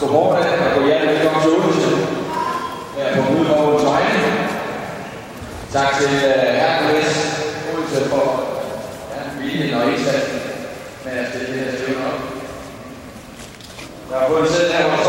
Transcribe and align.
Godmorgen 0.00 0.36
og 0.64 0.70
god 0.76 0.86
hjertelig 0.86 1.14
velkommen 1.14 1.42
til 1.42 1.50
Odense. 1.50 1.90
Her 2.96 3.08
på 3.16 3.22
Gudeborgens 3.28 3.84
vegne. 3.90 4.22
Tak 5.72 5.90
til 5.98 6.12
øh, 6.30 6.52
Hercules 6.60 7.12
Odense 7.68 8.00
for 8.10 8.26
viljen 9.40 9.74
og 9.74 9.82
indsatsen 9.92 10.38
med 11.04 11.12
at 11.12 11.26
stille 11.28 11.46
det 11.52 11.60
her 11.64 11.78
stævne 11.78 12.06
op. 12.10 12.20
Jeg 14.10 14.18
har 14.18 14.28
fået 14.28 14.48
her 14.72 14.99